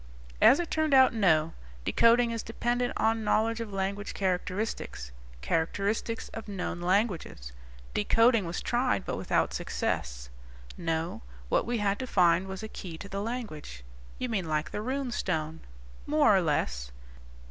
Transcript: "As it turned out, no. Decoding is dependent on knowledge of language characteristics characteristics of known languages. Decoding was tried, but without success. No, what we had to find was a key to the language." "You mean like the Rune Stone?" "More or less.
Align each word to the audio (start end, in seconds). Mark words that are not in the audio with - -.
"As 0.41 0.59
it 0.59 0.71
turned 0.71 0.95
out, 0.95 1.13
no. 1.13 1.53
Decoding 1.85 2.31
is 2.31 2.41
dependent 2.41 2.91
on 2.97 3.23
knowledge 3.23 3.61
of 3.61 3.71
language 3.71 4.15
characteristics 4.15 5.11
characteristics 5.41 6.27
of 6.29 6.47
known 6.47 6.81
languages. 6.81 7.51
Decoding 7.93 8.45
was 8.45 8.61
tried, 8.63 9.05
but 9.05 9.15
without 9.15 9.53
success. 9.53 10.31
No, 10.75 11.21
what 11.49 11.67
we 11.67 11.77
had 11.77 11.99
to 11.99 12.07
find 12.07 12.47
was 12.47 12.63
a 12.63 12.67
key 12.67 12.97
to 12.97 13.07
the 13.07 13.21
language." 13.21 13.83
"You 14.17 14.27
mean 14.27 14.45
like 14.49 14.71
the 14.71 14.81
Rune 14.81 15.11
Stone?" 15.11 15.59
"More 16.07 16.35
or 16.35 16.41
less. 16.41 16.91